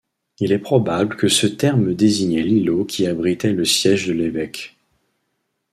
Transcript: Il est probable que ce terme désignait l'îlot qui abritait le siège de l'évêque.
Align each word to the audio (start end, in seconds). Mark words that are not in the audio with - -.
Il 0.39 0.51
est 0.51 0.57
probable 0.57 1.15
que 1.15 1.27
ce 1.27 1.45
terme 1.45 1.93
désignait 1.93 2.41
l'îlot 2.41 2.85
qui 2.85 3.05
abritait 3.05 3.53
le 3.53 3.65
siège 3.65 4.07
de 4.07 4.13
l'évêque. 4.13 4.75